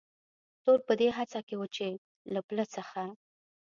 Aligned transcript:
ټول 0.63 0.79
په 0.87 0.93
دې 0.99 1.07
هڅه 1.17 1.39
کې 1.47 1.55
و، 1.57 1.61
چې 1.75 1.87
له 2.33 2.39
پله 2.47 2.63
څخه. 2.75 3.01